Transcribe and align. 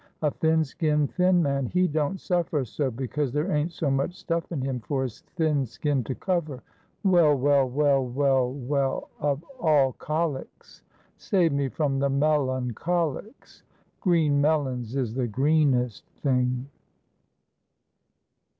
A 0.23 0.31
thin 0.31 0.63
skinned, 0.63 1.11
thin 1.13 1.43
man, 1.43 1.67
he 1.67 1.87
don't 1.87 2.19
suffer 2.19 2.65
so, 2.65 2.89
because 2.89 3.31
there 3.31 3.51
ain't 3.51 3.71
so 3.71 3.91
much 3.91 4.15
stuff 4.15 4.51
in 4.51 4.59
him 4.59 4.79
for 4.79 5.03
his 5.03 5.21
thin 5.35 5.63
skin 5.67 6.03
to 6.05 6.15
cover. 6.15 6.63
Well, 7.03 7.35
well, 7.37 7.69
well, 7.69 8.03
well, 8.07 8.51
well; 8.51 9.09
of 9.19 9.45
all 9.59 9.93
colics, 9.93 10.81
save 11.17 11.53
me 11.53 11.69
from 11.69 11.99
the 11.99 12.09
melloncholics; 12.09 13.61
green 13.99 14.41
melons 14.41 14.95
is 14.95 15.13
the 15.13 15.27
greenest 15.27 16.03
thing!" 16.23 16.65